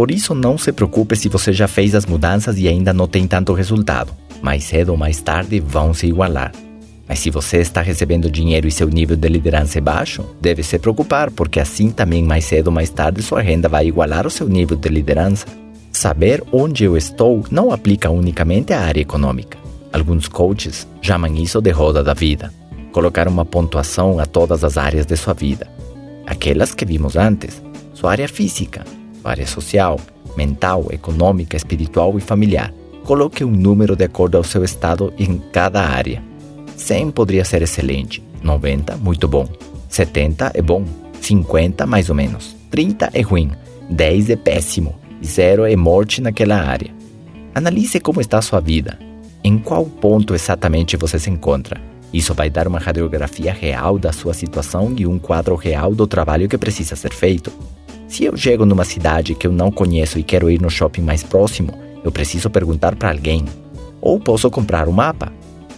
[0.00, 3.26] Por isso, não se preocupe se você já fez as mudanças e ainda não tem
[3.26, 4.14] tanto resultado.
[4.40, 6.52] Mais cedo ou mais tarde vão se igualar.
[7.06, 10.78] Mas se você está recebendo dinheiro e seu nível de liderança é baixo, deve se
[10.78, 14.48] preocupar, porque assim também mais cedo ou mais tarde sua renda vai igualar o seu
[14.48, 15.44] nível de liderança.
[15.92, 19.58] Saber onde eu estou não aplica unicamente à área econômica.
[19.92, 22.50] Alguns coaches chamam isso de roda da vida.
[22.90, 25.70] Colocar uma pontuação a todas as áreas de sua vida.
[26.26, 27.62] Aquelas que vimos antes,
[27.92, 28.82] sua área física,
[29.24, 29.98] área social,
[30.36, 32.72] mental, econômica, espiritual e familiar.
[33.04, 36.22] Coloque um número de acordo ao seu estado em cada área.
[36.76, 39.48] 100 poderia ser excelente, 90 muito bom,
[39.88, 40.84] 70 é bom,
[41.20, 43.50] 50 mais ou menos, 30 é ruim,
[43.90, 46.90] 10 é péssimo e 0 é morte naquela área.
[47.54, 48.98] Analise como está a sua vida.
[49.42, 51.80] Em qual ponto exatamente você se encontra?
[52.12, 56.48] Isso vai dar uma radiografia real da sua situação e um quadro real do trabalho
[56.48, 57.52] que precisa ser feito.
[58.10, 61.22] Se eu chego numa cidade que eu não conheço e quero ir no shopping mais
[61.22, 63.44] próximo, eu preciso perguntar para alguém.
[64.00, 65.32] Ou posso comprar um mapa.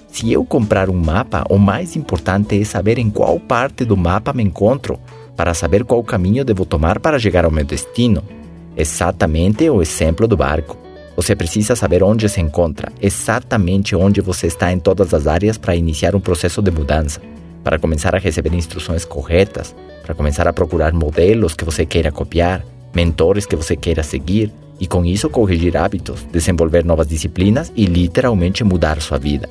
[0.09, 4.33] Se eu comprar um mapa, o mais importante é saber em qual parte do mapa
[4.33, 4.99] me encontro,
[5.37, 8.25] para saber qual caminho devo tomar para chegar ao meu destino.
[8.75, 10.79] Exatamente o exemplo do barco.
[11.15, 15.77] Você precisa saber onde se encontra, exatamente onde você está em todas as áreas para
[15.77, 17.21] iniciar um processo de mudança,
[17.63, 22.65] para começar a receber instruções corretas, para começar a procurar modelos que você queira copiar,
[22.95, 28.65] mentores que você queira seguir e com isso corrigir hábitos, desenvolver novas disciplinas e literalmente
[28.65, 29.49] mudar sua vida.